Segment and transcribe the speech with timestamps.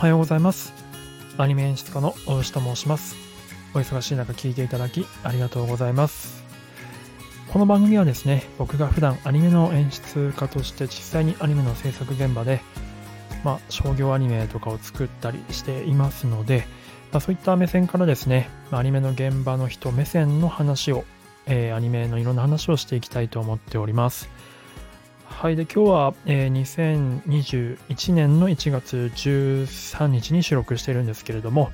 [0.00, 0.72] はようございます。
[1.36, 3.16] アニメ演出家の大吉と申します。
[3.74, 6.42] お忙しい中聞いていただきありがとうございます。
[7.52, 12.62] この番組はですね、僕が普段アニメの演出家として実際にアニメの制作現場で、
[13.44, 16.64] まあ、商業アニメとかを作ったりしていますので、
[17.12, 21.04] まあ、そういった目線からですね、まアニメの現場の人目線の話を、
[21.44, 24.30] えー、アニメのいろんな話をしていきたいと思っております。
[25.30, 25.56] はい。
[25.56, 31.72] で、今日は、えー、2021年の1月13日に収録しているんですけれども、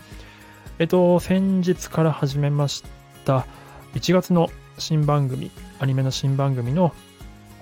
[0.78, 2.84] えっと、先日から始めまし
[3.24, 3.44] た
[3.94, 6.94] 1月の新番組、アニメの新番組の、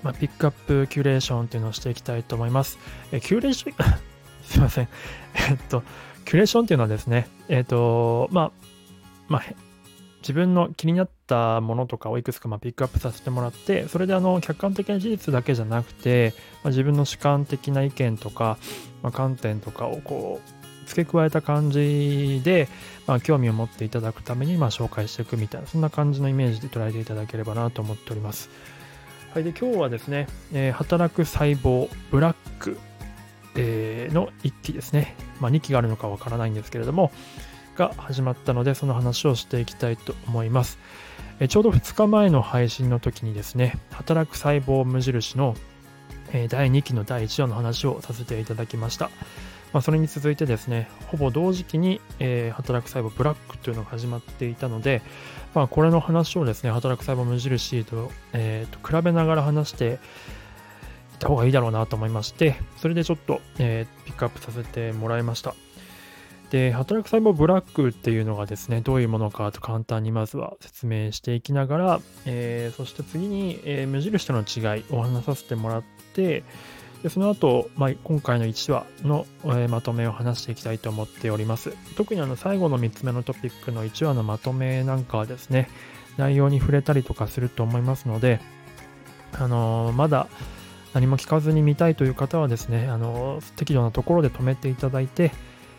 [0.03, 2.77] まあ、ピックアップキュレーションっていうのをしていきたいと思います。
[3.11, 3.73] えキュレーション
[4.45, 4.89] すいません。
[5.49, 5.81] えっと、
[6.25, 8.51] キュレーションっていうのはですね、えっと、まあ、
[9.27, 9.43] まあ、
[10.25, 16.33] 自分の気になったものとかをいくつかまピックアップさせてもらって、それであの客観的な事実だけじゃなくて、
[16.63, 18.57] まあ、自分の主観的な意見とか、
[19.03, 22.67] まあ、観点とかをこう付け加えた感じで、
[23.05, 28.49] まあ、興味を持っていただくためにま紹介していくみたいな、そんな感じのイメージで捉えていただければなと思っております。
[29.31, 32.79] はい、で今日はですね、えー、働く細胞、ブラック、
[33.55, 35.15] えー、の1期ですね。
[35.39, 37.11] まあ、2期があるのかわからないんですけれども、
[37.75, 40.79] が始まったので、その話をしていきたいと思います。
[41.39, 45.55] えちょうど2日前の配信の時にですね、働く細胞無印の、
[46.33, 49.09] え第2期の第1話の話をさせていただきました。
[49.75, 55.01] まあ、それに続いてですね、ほぼ同時期に、えー、働く細胞ブラックというのが始まっていたので、
[55.53, 59.99] まあ、これの話をですね、働く細胞無印と,、えー、と比べながら話して
[61.15, 65.55] いた方がいいだろうなと思いまして、それでちょっと、えー、ピックアップさせてもらいました。
[66.51, 76.43] で、働く細胞ブラックっていうのがですね、どういうものかと簡単にまずは説明していきながら、えー、そして次に、えー、無印との違いを話させてもらって、
[77.03, 81.71] でその後、まあ、今回の1話の、えー、まとめを話していきたいと思っております。
[81.97, 85.69] 特にあの最後の3つ目のトピックの1話のまとめなんかはですね、
[86.17, 88.39] 内容に触れたりとかすると思いますので、
[89.33, 90.27] あのー、まだ
[90.93, 95.31] 何も聞かずに見たいという方はですね、あのー、適度なところで止めていただいて、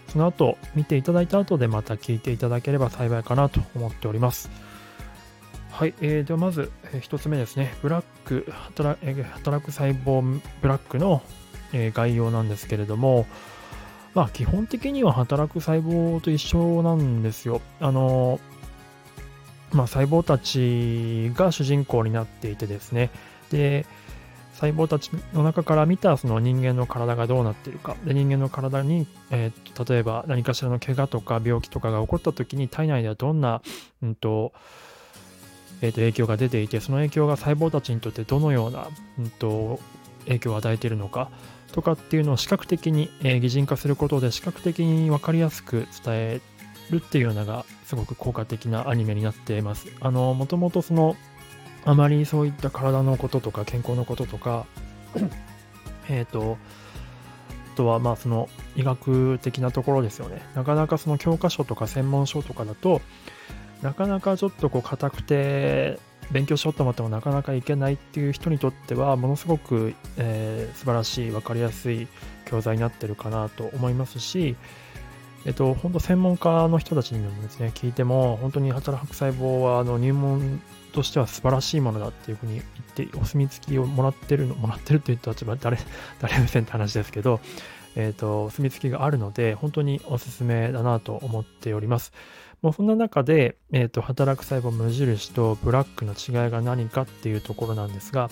[0.08, 4.50] その後、見ていただいた後でまた聞いていただければ幸いかなと思っております。
[5.70, 7.74] はい、えー、ではまず、えー、1つ目ですね。
[7.82, 11.22] ブラック働、えー、働く細胞ブラックの、
[11.74, 13.26] えー、概要なんですけれども、
[14.14, 17.60] まあ基本的には働く細胞と一緒なんですよ。
[17.80, 18.40] あの
[19.70, 23.10] まあ細胞たちが主人公になっていてですね。
[23.50, 23.84] で、
[24.58, 33.60] 細胞たちの中から見たその人間の体がどうなっているかで人間の体に、えー、と例えば何かしらの怪我とか病気とかが起こった時に体内ではどんな、
[34.02, 34.52] うんと
[35.82, 39.78] えー、と影響が出ていてその影響が細胞たちにとってどのような、うんと、
[40.24, 41.30] 影響を与えているのか
[41.72, 46.40] とかっていうのを視覚的に、えー、擬人化することで視覚的に分かりやすく伝え
[46.90, 49.88] るっていうのがすごく効果的なアニメになっています。
[50.00, 51.16] あのもともとその
[51.86, 54.66] あまりそういった体のこととか健康のこととか
[56.10, 56.58] えっと、
[57.74, 60.42] あとはまあその医学的なところですよね。
[60.54, 63.00] なかなかその教科書とか専門書とかだと、
[63.82, 65.98] なかなかちょっとこう硬くて
[66.32, 72.08] 勉強しようと思ってもなかなかいけないっていう人にとってはものすごく、えー、素晴らしい分かりやすい
[72.46, 74.56] 教材になってるかなと思いますし、
[75.46, 80.60] えっと、本当専門家の人たちにもですね、聞いても、本当に働く細胞はあの入門
[80.92, 85.78] としては素晴らしいものだっていうふうに言って、お墨付きをもらってるの、もらってるって言ったら誰、
[86.20, 87.38] 誰目線って話ですけど、
[87.94, 92.12] えっ、と、お墨付きがあるので、本当におすすめだなと思っております。
[92.60, 98.30] もうそんな中で、えっ、と、働く細胞無印とブラックの違いが何かっていうところなんですが、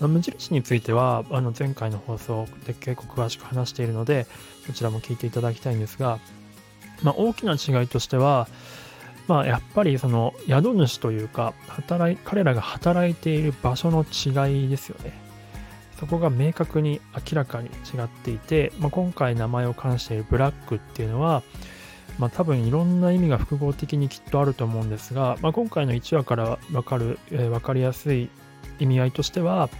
[0.00, 4.26] 無印については、あの前回の放送で結構詳しく話しているので、
[4.66, 6.18] そちらも聞いていただきたいんですが、
[7.02, 8.48] まあ、大きな違いとしては、
[9.26, 15.24] まあ、やっぱりその宿主というか働い彼らが働いている場所の違いですよね。
[15.98, 21.42] そこが明確に明らかに違っていて、まあ、今回名前を冠しているブラックっていうのは、
[22.18, 28.28] まあ、多分いろんな意味が複合的にきっとあると思うんですが、まあ、今回の1話から分かる、えー、分かりやすい
[28.80, 29.70] 意味合いとしては、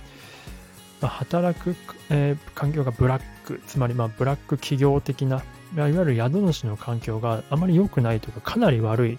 [1.00, 1.77] まあ、働く、
[2.11, 5.43] えー、環境がブラック、つまりまあブラック企業的な
[5.76, 9.19] いわゆる宿主の環境があまり良くないというか、かなり悪い、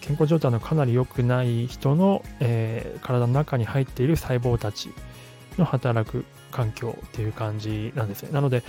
[0.00, 4.90] 健康状態のかなり良くない人の、えー、体の中に入っている細胞たち
[5.58, 8.30] の働く環境っていう感じなんですね。
[8.32, 8.62] なので、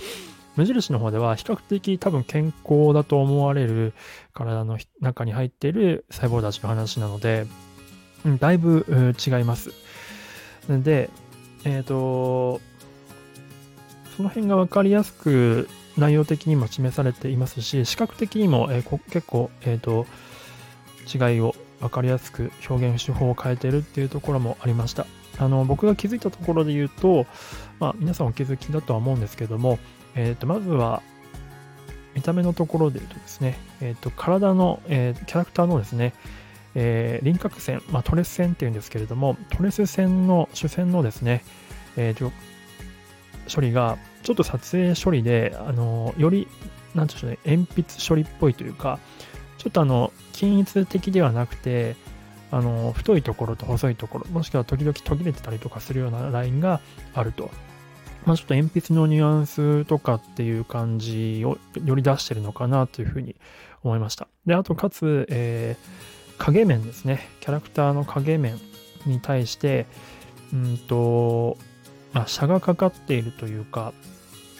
[0.56, 3.92] 無印の方では比較的多分健康だと思われる
[4.34, 7.46] 体の中に入っている細胞たちの話なので、
[8.40, 9.70] だいぶ違います。
[10.68, 11.10] で、
[11.64, 12.60] えっ、ー、と、
[14.16, 15.68] その辺が分かりやすく
[15.98, 20.06] 内容的にも示されていますし、視覚的にも、えー、結構、えーと、
[21.12, 25.06] 違いを分かりやすく表現手法を変えてるっていうところもありました。
[25.38, 27.26] あの僕が気づいたところで言うと、
[27.78, 29.78] まあ、皆さんお気づきだとは思うんですけども、
[30.16, 31.00] えー、とまずは
[32.14, 36.12] 見た目のところで言うとですね、えー、と体の、えー、キャラクターのですね、
[36.74, 41.44] えー、輪郭線、まあ、トレス線っていうんですけれども、トレス線の主線のですね、
[41.96, 42.32] えー、
[43.54, 46.48] 処理がちょっと撮影処理で、あのより、
[46.94, 48.98] なんでしょうね、鉛筆処理っぽいというか、
[49.56, 51.96] ちょっとあの、均一的ではなくて、
[52.50, 56.82] あの、太いところと細いところ、もしくは時々途切れてたりとかするようなラインが
[57.14, 57.50] あると。
[58.26, 63.34] まあ、ちょっと鉛筆のニュアンスとかっていう感じをより出してるのかなというふうに
[63.82, 64.28] 思いました。
[64.44, 67.30] で、あとかつ、えー、影面ですね。
[67.40, 68.58] キャラクターの影面
[69.06, 69.86] に対して、
[70.52, 71.56] うんと、
[72.12, 73.94] まあ、車がかかっているというか、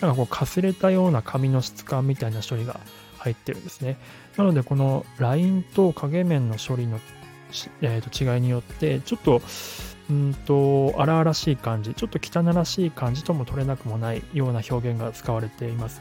[0.00, 2.80] なんかこう、かすれたような紙の質感みたいな処理が
[3.18, 3.98] 入ってるんですね。
[4.36, 7.00] なので、このラインと影面の処理の、
[7.82, 9.42] えー、と違いによって、ちょっと、
[10.10, 16.00] うんと、荒々しい感じ、ちょっと汚らしい感じとも取れなくもないような表現が使われています。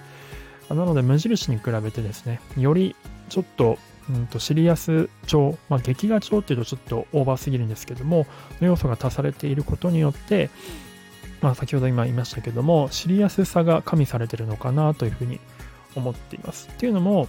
[0.69, 2.95] なので、無印に比べてですね、より
[3.29, 3.77] ちょっと、
[4.09, 8.25] うんとシリアス調、まあ、劇画調っていうとちょっとオーバーすぎるんですけども、
[8.61, 10.49] の要素が足されていることによって、
[11.41, 15.39] まあ、先ほど今言いましたけども、シリアスさが加味されてるのかなというふうに
[15.95, 16.69] 思っています。
[16.71, 17.27] っていうのも、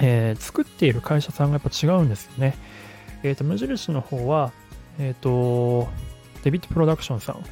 [0.00, 2.56] えー、作っている会社さんがやっぱ違うんですよね。
[3.22, 4.52] えっ、ー、と、無印の方は、
[4.98, 5.88] えっ、ー、と、
[6.42, 7.44] デビットプロダクションさん、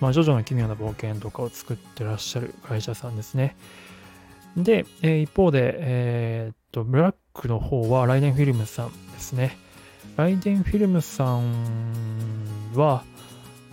[0.00, 3.56] まあ、ジョジョの奇妙な冒険とかを作ってらっしゃる会社さんですね。
[4.56, 9.58] で、え、一方で、えっと、ブラックの方はライデンフィルムさんですね。
[10.16, 13.04] ライデンフィルムさんは、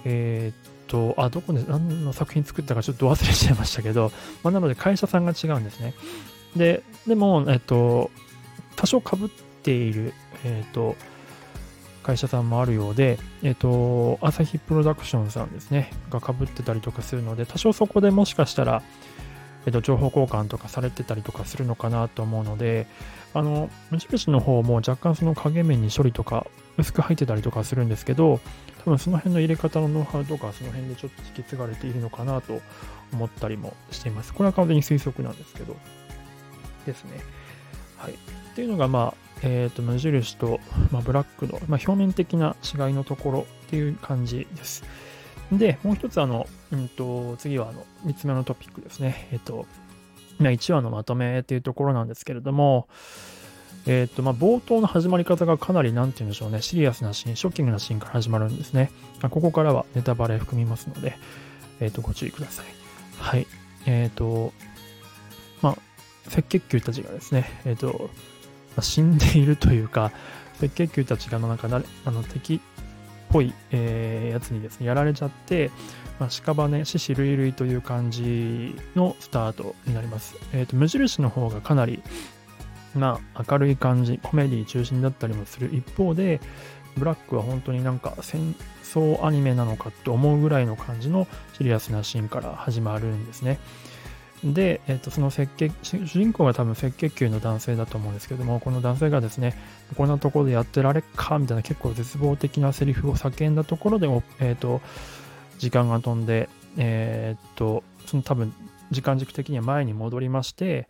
[0.05, 4.11] えっと、あ、どこで何の作品作ったかちょっと忘れちゃいましたけど、
[4.43, 5.95] まあ、なので会社さんが違うんですね。
[6.55, 8.11] で、でも、えっと、
[8.75, 9.29] 多少被っ
[9.63, 10.13] ている、
[10.43, 10.95] えっと、
[12.03, 18.83] 会社さんもあるようで、えっと、朝日プロダクションさんですね、が被ってたりとかするので、多少そこでもしかしたら、
[19.65, 22.85] えっと、情報交換とかされてたりとかするのかなと思うので、
[23.33, 26.45] あの、無印の方も若干その影面に処理とか
[26.77, 28.39] 薄く入ってたりとかするんですけど、
[28.83, 32.61] 多分その辺の入れ方のノウハウとか、その辺でちょっと引き継がれているのかなと
[33.13, 34.33] 思ったりもしています。
[34.33, 35.75] これは完全に推測なんですけど、
[36.85, 37.21] ですね。
[37.97, 38.13] はい。
[38.13, 38.15] っ
[38.55, 40.59] ていうのが、まあ、えっ、ー、と、無印と、
[40.91, 44.83] まあ、ブラックの、まあ、表面的な違いのところっていう感じです。
[45.51, 49.27] で、もう一つ、あの、うんと、次は、あの、三つ目のトピックですね。
[49.31, 49.65] えっ、ー、と、
[50.39, 52.87] 1話のまとめっていうところなんですけれども、
[53.85, 58.91] えっ、ー、と、まあ、冒頭の始まり方がかなり、なんて言うんでしょうね、シリアスなシーン、ショッキングなシーンから始まるんですね。
[59.21, 61.17] まあ、ここからはネタバレ含みますので、
[61.79, 62.65] えっ、ー、と、ご注意ください。
[63.19, 63.47] はい。
[63.85, 64.53] えっ、ー、と、
[65.61, 65.77] まあ、
[66.27, 68.09] 赤血球たちがですね、えっ、と、
[68.75, 70.11] まあ、死んでいるというか、
[70.57, 71.67] 赤血球たちがなんか
[72.05, 72.61] あの敵
[73.33, 75.71] ぽい、えー、やつにですね、やられちゃって、
[76.19, 80.35] まあ、屍、死死類類という感じのスタートになります。
[80.53, 82.03] えっ、と、無印の方がかなり、
[82.95, 86.39] まあ、明るい感じ、コメディ中心だったりもする一方で、
[86.95, 88.53] ブラックは本当になんか戦
[88.83, 91.27] 争アニメなのかって思うぐらいの感じの
[91.57, 93.57] シリアスなシーンから始まるんですね。
[94.43, 99.55] で、えっと、その赤血、主人公が多分赤血球の男性だと思うんですけども、この男性がですね、
[99.95, 104.07] こんなところでやってられっかみたいな結構絶望的なセリフを叫んだところで、
[104.39, 104.81] えっと、
[105.59, 108.53] 時間が飛んで、えっと、その多分
[108.91, 110.89] 時間軸的には前に戻りまして、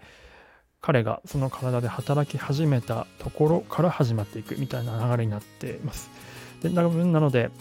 [0.81, 6.09] 彼がその体で働き始めたところから始まっていくみたいな流れになっています。
[6.61, 7.51] でなので、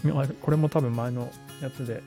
[0.40, 1.30] これも多分前の
[1.61, 2.02] やつで、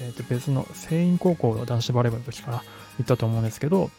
[0.00, 2.62] えー、と別の聖院高校の男子バレー部の時から
[2.98, 3.90] 言ったと思うんですけど、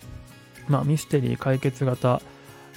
[0.68, 2.22] まあ、ミステリー解決型、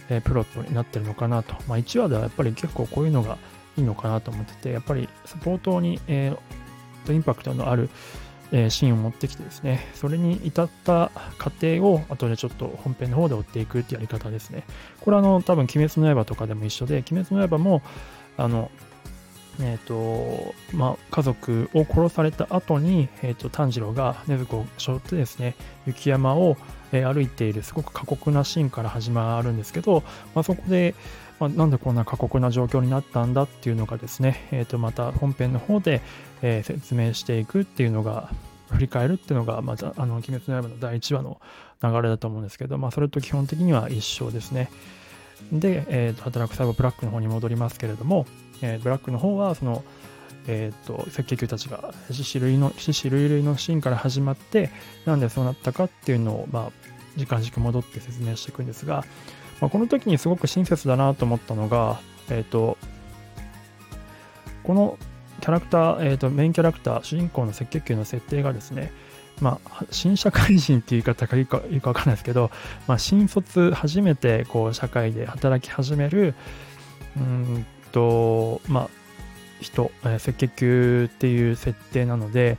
[0.09, 1.55] えー、プロットになってるのかなと。
[1.67, 3.39] まあ、1話ではやっぱり結構こういうのが
[3.77, 7.91] いいのかなと思ってて、やっぱりサポートに、えー、インパクトのある
[8.51, 14.65] えシーンを持ってきてですね、それに至った過程を後でちょっと本編の方で追っていくってやり方ですね。
[15.01, 17.83] これはあの、多分鬼滅の刃とかでも一緒で、鬼滅の刃も、
[18.37, 18.71] あの、
[19.61, 25.55] え、ー、と、まあ、家族を殺された後に、え、ー、と、炭治郎が禰豆子を背負ってですね、
[25.87, 26.57] 雪山を、
[26.91, 30.03] 歩いているすごく過酷なシーンから始まるんですけど、
[30.35, 30.95] まあ、そこで、
[31.39, 36.01] まあ、なんでこんな過酷な状況になったんだっていうのがですね、えー、とまた本編の方で、
[36.41, 38.31] えー、説明していくっていうのが、
[38.71, 41.41] 振り返るっていうのが、また、あの、鬼滅の刃の第1話の
[41.83, 44.71] 流れだと思うんですけど、まあ、それと基本的には一緒ですね。
[45.53, 48.27] で、えー、と働く最後、ブラックの方に戻りますけれども、
[48.63, 49.85] えー、ブラックの方は、その、
[50.47, 54.71] え、ー、と、赤血球たちが死死類の、死死類類のシーンから始まって、
[55.05, 56.73] なんでそうなったかっていうのを、まあ、
[57.17, 59.05] 時間軸戻って説明していくんですが、
[59.61, 62.79] まあ、この時にすごく親切だなと思ったのが、えっ、ー、と、
[64.63, 64.99] この
[65.41, 68.93] キャラクター、えっ、ー、と、メインキャラクター、主人公の赤血球の設定がですね、
[69.41, 72.51] まあ、新社会人っていう言い方がいいかいいか分かんないですけど、
[72.87, 76.35] まあ、新卒初めてこう社会で働き始める、
[77.17, 78.89] うんと、まあ、
[79.61, 82.59] 人、えー、赤血球っていう設定なので、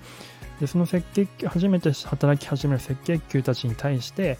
[0.59, 4.37] でその赤血球、初めて働き始める赤血球たちに対して、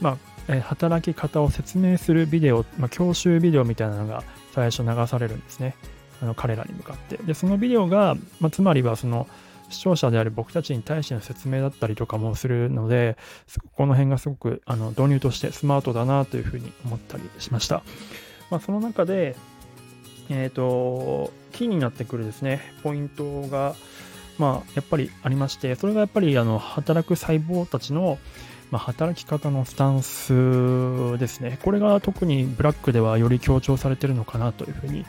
[0.00, 4.22] まあ、えー、働き方を説明するビデオ、まあ、教習ビデオみたいなのが
[4.52, 5.74] 最初流されるんですね。
[6.22, 7.16] あの彼らに向かって。
[7.18, 9.26] で、そのビデオが、まあ、つまりはその、
[9.68, 13.16] 視聴者である僕たちに対しての説明だったりとかもするので、
[13.76, 17.82] この辺がすごくあの導入としてスマートだなというふうに思ったりしました。
[18.50, 19.36] まあ、その中で、
[20.28, 23.74] えっ、ー、と、キーになってくるですね、ポイントが、
[24.38, 28.18] まあ、やっぱりありまして、それがやっぱりあの働く細胞たちの、
[28.70, 31.58] まあ、働き方のスタンスですね。
[31.62, 35.04] これが特にブラックではより強調されてるのかなというふうに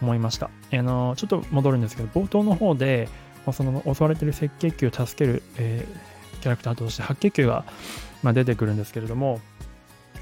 [0.00, 0.50] 思いました。
[0.72, 3.08] あのちょっと戻るんですけど、冒頭の方で、
[3.46, 7.64] まあ、その襲われてる赤血球を助ける、えー、キャラクターとして白血球が、
[8.22, 9.40] まあ、出てくるんですけれども、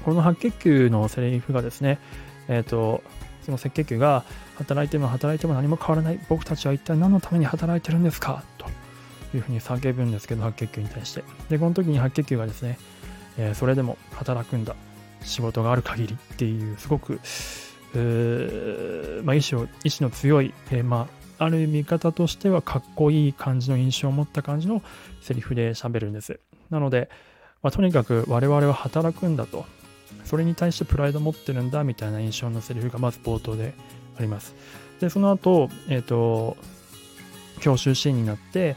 [0.05, 1.99] この白血球のセリフがですね、
[2.47, 3.03] え、ー、と、
[3.43, 4.23] その赤血球が
[4.57, 6.19] 働いても働いても何も変わらない。
[6.29, 8.43] 僕たちは一体何のために働いてるんですか？
[8.57, 8.67] と
[9.35, 11.23] いうふうに叫ぶんですけど、白血球に対して。
[11.49, 12.77] で、この時に白血球がですね、
[13.37, 14.75] えー、それでも働くんだ。
[15.21, 17.19] 仕事がある限りっていう、すごく、
[19.23, 24.81] まあ、意志を意志の強い、えー、まあ、ある見方としてはかっこいい感じの印象を持った感じの
[25.21, 26.39] セリフで喋るんです。
[26.69, 27.09] なので、
[27.63, 29.65] まあ、とにかく我々は働くんだと。
[30.25, 33.73] それに対してプライド持ってるんだみたいな印象のセリフがまず冒頭で
[34.17, 34.53] あります。
[34.99, 36.57] で、その後、えっ、ー、と、
[37.61, 38.75] 教習シーンになって、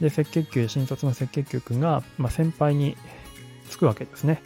[0.00, 2.96] で、赤血球、新卒の赤血球君が、まあ、先輩に
[3.68, 4.42] つくわけですね。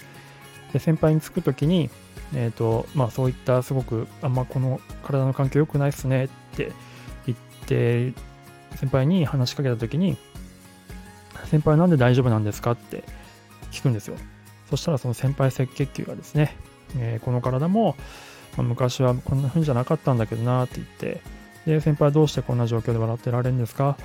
[0.73, 1.91] で、先輩につくときに、
[2.35, 6.73] えっ、ー、と、まあそういったすごく、あんまこの体の環境良くないっすねって
[7.67, 8.13] って、
[8.77, 10.17] 先輩に話しかけたときに、
[11.47, 13.05] 先輩なんで大丈夫なんですかって
[13.73, 14.17] 聞くんですよ。
[14.71, 16.57] そしたらその先輩赤血球がですね、
[16.99, 17.97] えー、この体も、
[18.57, 21.21] ま、昔はこんな風じゃなかったんだけどなって言って、
[21.67, 23.97] で、先輩どうしてこんな状況で笑ってられるんですか、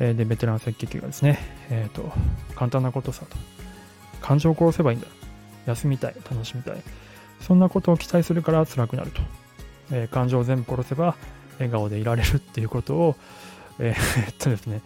[0.00, 1.38] えー、で、ベテラン赤血球がですね、
[1.70, 2.12] えっ、ー、と、
[2.56, 3.36] 簡単なことさと。
[4.20, 5.06] 感情を殺せばいいんだ。
[5.66, 6.82] 休みたい、楽しみたい。
[7.40, 9.22] そんなことを期待するから辛くなると。
[9.92, 11.16] え、感情を全部殺せば
[11.60, 13.16] 笑顔でいられるっていうことを、
[13.78, 14.80] えー、 っとですね、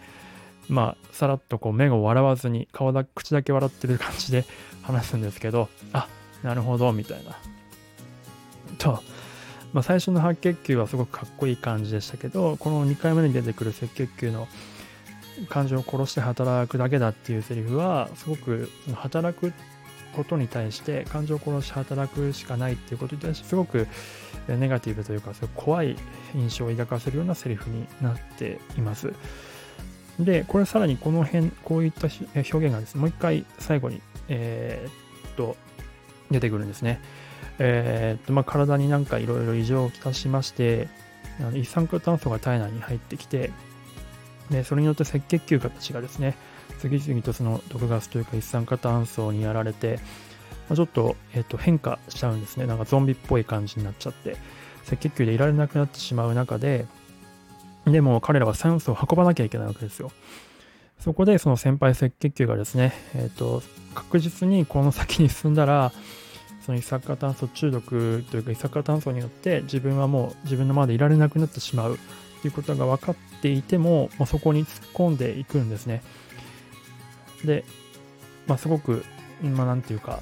[0.67, 4.45] まあ、さらっとこう目を笑わずに、顔だ、口だけ笑ってる感じで
[4.83, 6.07] 話すんですけど、あ、
[6.43, 7.37] なるほど、みたいな。
[8.77, 9.01] と、
[9.73, 14.47] まあ、最初の白血球はすごくかっこいい感じでしたけど、この2回目に出てくる赤血球の
[15.49, 19.51] 感情を殺して働くだけだっていうセリフは、すごく働くっ
[20.15, 23.87] ことに対して感情を殺し働くしかないっていうことに対してすごく
[24.47, 25.95] ネガティブというかすごく怖い
[26.33, 29.13] 印象を抱かせるようなセリフになっています。
[30.19, 35.57] で、これさらにこの辺、こういった表現がですね、もう一回最後に、えー、っと、
[36.31, 37.01] 出てくるんですね。
[37.59, 40.87] えー、っと、まあ、体になんかいろいろ異常をきたしまして、
[41.53, 43.51] 一酸化炭素が体内に入ってきて、
[44.49, 46.35] で、それによって赤血球たちがですね、
[46.79, 49.99] 次々とその毒ガスというか一酸化炭素にやられて、
[50.69, 52.65] まあ、ちょっと,、えー、と変化しちゃうんですね。
[52.65, 54.37] なんかゾンビっぽい感じになっちゃって、
[54.87, 56.85] 赤血球でいられなくなってしまう中で、
[57.85, 60.11] でも彼らは酸素を運ばなきゃいけないわけですよ。
[60.99, 63.61] そこでその先輩赤血球がですね、えっ、ー、と、
[63.93, 65.91] 確実にこの先に進んだら、
[66.65, 71.99] その一酸化炭素中毒というか一酸化炭素によって自分はもう自分のままでいられなくなってしまう
[72.41, 76.01] ということが分かっていても、もうそこに突っ込んでいくんですね。
[77.45, 77.63] で、
[78.47, 79.03] まあ、すごく、
[79.41, 80.19] まあ、なんていうか、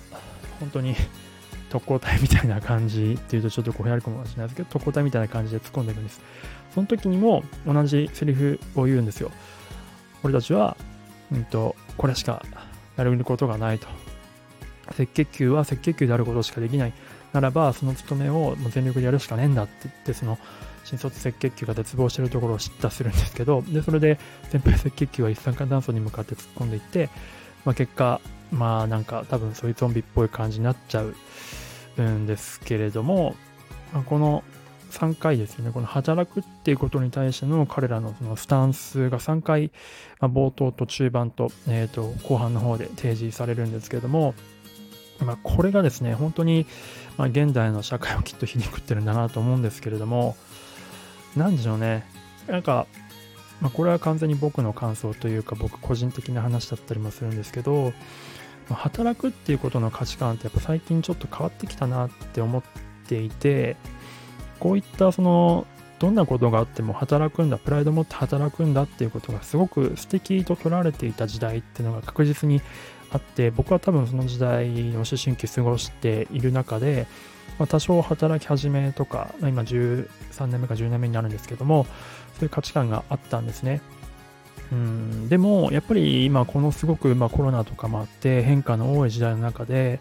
[0.59, 0.95] 本当に
[1.69, 6.21] 特攻隊みたいな感じっていうとちょっと語弊あるかもしれないですけど、特攻隊みたいな感じで突っ込んでいくんです。
[6.73, 9.31] その時にも同じセリフを言うんですよ。
[10.23, 10.77] 俺たちは、
[11.31, 12.43] うんと、これしか
[12.97, 13.87] やることがないと。
[14.87, 16.93] 赤血球は赤血球であることしかできない。
[17.31, 20.37] ならば、その務めを全力でやるしかねえんだって言って、その
[20.83, 24.19] 新卒赤血球が絶望してるところを知ったするんですけど、で、それで
[24.51, 27.09] 先輩赤血球は一酸化炭素に向かって突っ込んでいって、
[27.65, 28.19] まあ、結果、
[28.51, 33.35] まあなんか多分そういうゾンビっぽい感じになっちゃうんですけれども、
[33.93, 34.43] まあ、この
[34.91, 39.71] 3回ですね、この働くっていうことに対しての彼らのそのスタンスが3回、
[40.19, 44.35] まあ、冒頭と中盤と,、えー、と後半の方で提示されるんですけれども、
[45.19, 46.67] まあ、これがですね、本当に、
[47.17, 50.35] まあ、現代の社会をきっと皮肉ってるんだなと思うんですけれども、
[51.35, 52.03] なんでしょうね。
[52.47, 52.87] なんか、
[53.61, 57.93] まあ、これは完全に僕の感想というか、僕個人的な話だったりもするんですけど、
[58.69, 62.63] 働くっていうことの価値観ってやっぱ最近ちょっと変わってきたなって思っ
[63.07, 63.77] ていて、
[64.59, 65.67] こういったその
[65.99, 72.61] どんなことがあっても働くんだ、プライド持って働くんだっていうことがすごく素敵と取られていた時代っていうのが確実に
[73.11, 77.07] あって、僕は多分その時代の思春期過ごしている中で、
[77.59, 80.07] まあ、多少働き始めとか、ま、今13
[80.47, 81.85] 年目か10年目になるんですけども、
[82.35, 83.81] そういう価値観があったんですね。
[84.71, 89.99] うん、でも、やっぱり今このすごくまあコロナとかもあって変化の多い時代の中で、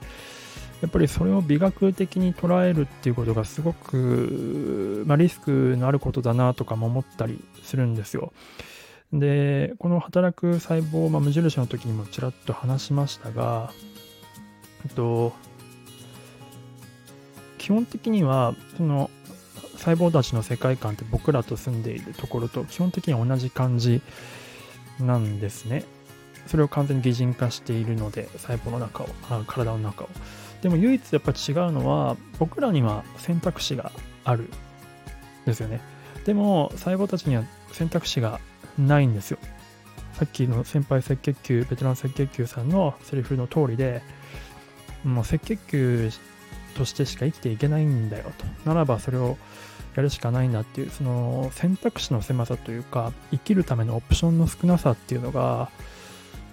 [0.81, 8.33] やっぱりそれを美学的に捉えるっていうことがすごく、まあ、リスクのあることだなとかも思ったりするんですよ。
[9.13, 13.73] で、この働く細胞、まあ、無印の時にもちらっと話しましたが、
[14.85, 15.33] えっと、
[17.63, 19.09] 基本的には、その、
[19.77, 24.03] 細胞たちの世界観って僕らと住んでいるところと基本的には同じ感じ
[24.99, 25.85] なんですね。
[26.49, 30.09] それを完全に擬人化しているので、細胞の中を、あ体の中を。
[30.61, 33.93] でも唯一やっぱ違うのは、僕らには選択肢が
[34.25, 34.51] あるん。
[35.47, 35.81] ですよね。
[36.25, 38.41] でも、細胞たちには選択肢が
[38.77, 39.39] ないんですよ。
[40.15, 44.03] さっきの先輩赤血球、ベテラン赤血球さんのセリフの通りで、
[45.05, 46.11] もう赤血球
[46.73, 48.69] としてしか生きていけないんだよと。
[48.69, 49.37] ならばそれを
[49.97, 55.71] やるしかないんだっていう、その選択肢の狭さというか、生きるためのオプションの少なさっていうのが、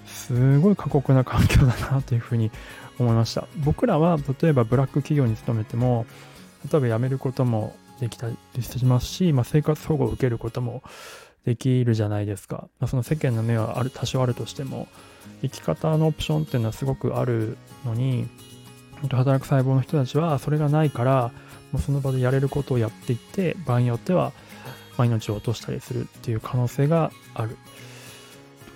[0.05, 2.51] すごい過酷な環境だなというふうに
[2.97, 3.47] 思いました。
[3.57, 6.05] 僕らは例えばブラック企業に勤めても、
[6.71, 10.83] 例えば辞めることもできたりしますし、まあ、生活保護を受けることも
[11.45, 12.67] できるじゃないですか。
[12.79, 14.87] まあ、その世間の目はある多少あるとしても、
[15.41, 18.27] 生き方のオプションっていうのはすごくあるのに、
[19.07, 21.31] 働く細胞の人たちはそれがないから、
[21.71, 24.33] もうその場でやれることをやっていって、場合によっては、
[24.97, 27.57] ま、命を落としたりするっていう可能性がある。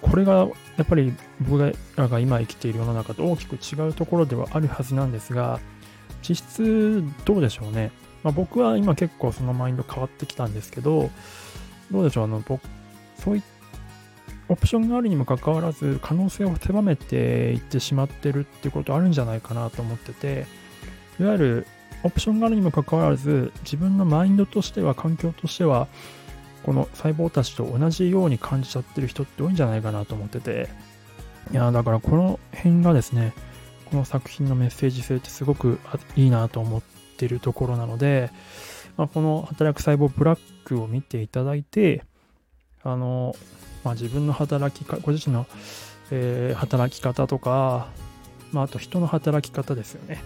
[0.02, 5.60] これがやっぱり僕らが今生きている世の中と大きく違うところではあるはずなんですが、
[6.28, 7.92] 実質どうでしょうね。
[8.24, 11.10] まあ、僕は今結構そのマインド変わってきたんですけど、
[11.92, 12.62] どうでしょう、あの、僕、
[13.18, 13.53] そういった
[14.50, 20.46] オプションがあるにもかかわらず可能性を狭めていってしまってるってことあるんじゃないかなと思ってて
[21.20, 21.68] いわゆる
[22.04, 25.88] オプションがあるにもかかわらず自分のマインドとしては環境としては
[26.64, 30.70] この細胞たちと同じように感じちゃってる人って多いんじゃないかなと思ってて
[31.52, 33.34] いやだからこの辺がですね
[33.86, 35.80] この作品のメッセージ性ってすごく
[36.16, 36.82] いいなと思っ
[37.18, 38.32] てるところなので、
[38.98, 42.04] まあ、この働く細胞ブラックを見ていただいて
[42.82, 43.36] あの
[43.84, 45.46] まあ、自分の働きか、ご自身の、
[46.12, 47.88] えー、働き方とか、
[48.52, 50.24] まあ、あと人の働き方ですよね。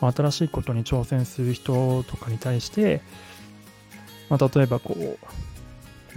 [0.00, 3.00] まあ、新しいことに挑戦する人とかに対して、
[4.28, 5.18] まあ、例えばこう、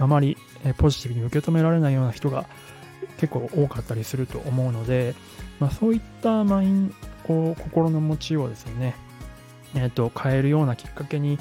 [0.02, 0.36] あまり
[0.78, 2.46] ポジティブに受け止められないような人が
[3.18, 5.14] 結構多かったりすると思うので、
[5.58, 8.94] まあ、そういったマインこう心の持ちをですね、
[9.74, 11.38] えー、と変えるようなきっかけに、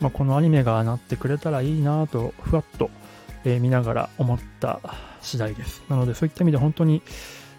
[0.00, 2.90] まあ、このアニメがなってくれたらいいなとふわっと
[3.44, 4.80] え見ながら思った
[5.20, 5.82] 次第です。
[5.88, 7.02] なのでそういった意味で本当に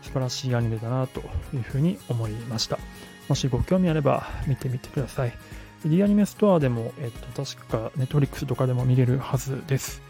[0.01, 1.21] 素晴らしいアニメだなと
[1.53, 2.79] いうふうに思いました。
[3.27, 5.33] もしご興味あれば見てみてください。
[5.85, 10.01] D アニメストアでも、えっと、確か Netflix とかでも見れるはずです。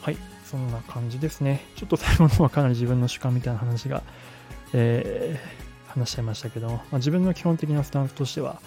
[0.00, 1.60] はい、そんな感じですね。
[1.76, 4.02] ちょっと最後の方はかなり自分の主観みたいな話が、
[4.72, 8.60] えー、話しちゃいましたけども、まあ、自分の基本的なスタンスとしては、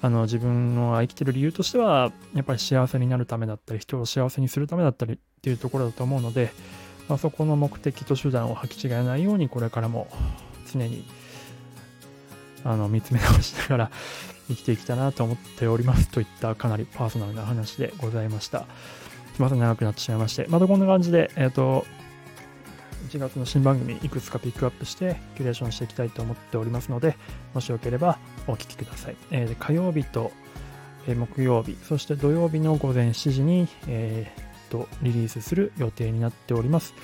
[0.00, 6.52] あの自分の生きてる理由としては、やっぱり幸せになるためだったり、人を幸せにするためだったりっていうところだと思うので、
[7.08, 10.06] まあ、そこの目的と手段を履き違えないように、これからも
[10.72, 11.04] 常に
[12.62, 13.90] あの見つめ直しながら
[14.46, 18.60] 生きていきたいなと思っておりますといったかなりパーソナルな話でございました。
[18.60, 18.64] す
[19.40, 21.86] みません、長くなってしまいまして、またこんな感じで、えっ、ー、と、
[23.08, 27.16] 1月の新番組いくつかピックアップしてキュレーションしていきたいと思っておりますので、
[27.52, 29.16] もしよければお聞きください。
[29.32, 30.30] えー、火曜日と、
[31.08, 36.94] え、木曜日、そして土曜日の午前7時に、えー、とリリースする予定になっております。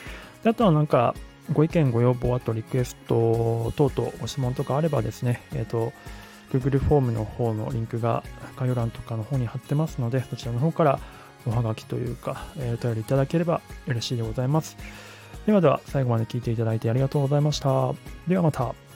[0.42, 1.14] であとはなんか、
[1.52, 5.92] ご意見、ご要望、あとリクエスト等々ご質問とかあればですね、えっ、ー、と、
[6.52, 8.24] Google フォームの方のリンクが
[8.56, 10.98] 概要欄とかの方に貼ってますので、そちらの方から
[11.46, 14.76] おはがきというか、えー、お便りいただければ嬉しいでございます。
[15.46, 17.94] ではでは最後まで聞いていただいてありがとうございました。
[18.26, 18.87] ではまた。